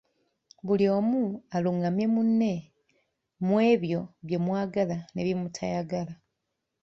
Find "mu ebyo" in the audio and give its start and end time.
3.45-4.01